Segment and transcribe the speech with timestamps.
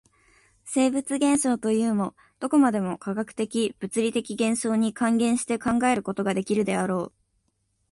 [0.65, 7.13] 生物現象というも、どこまでも化学的物理的現象に還元して考えることができるであろう。